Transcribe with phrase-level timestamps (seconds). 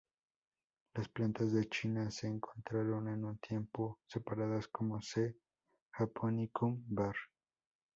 [0.95, 5.37] Las plantas de China se encontraron en un tiempo separadas como "C.
[5.91, 7.15] japonicum var.